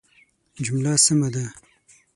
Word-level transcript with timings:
جمله 0.63 0.95
سمه 1.05 1.29
ده 1.33 1.45